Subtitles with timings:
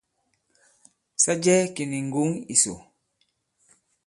[1.23, 2.73] Sa jɛ̄ kì nì ŋgǒŋ ìsò.